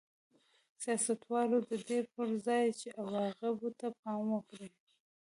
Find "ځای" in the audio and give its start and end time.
2.47-2.65